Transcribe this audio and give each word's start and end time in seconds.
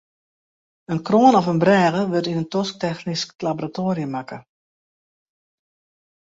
In 0.93 0.99
kroan 1.07 1.37
of 1.39 1.49
in 1.53 1.61
brêge 1.63 2.01
wurdt 2.11 2.29
yn 2.31 2.41
in 2.41 2.51
tosktechnysk 2.53 3.29
laboratoarium 3.45 4.11
makke. 4.15 4.37